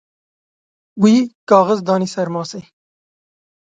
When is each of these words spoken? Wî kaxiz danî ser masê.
Wî 1.01 1.15
kaxiz 1.49 1.79
danî 1.87 2.07
ser 2.15 2.27
masê. 2.35 2.61